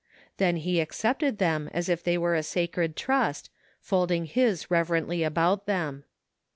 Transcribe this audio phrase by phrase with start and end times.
[0.37, 5.67] Then he accepted them as if they were a sacred trust, folding his reverently about
[5.67, 6.05] them.